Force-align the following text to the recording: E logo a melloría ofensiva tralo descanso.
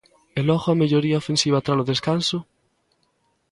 E 0.39 0.41
logo 0.49 0.67
a 0.69 0.79
melloría 0.81 1.21
ofensiva 1.23 1.63
tralo 1.65 1.87
descanso. 1.91 2.37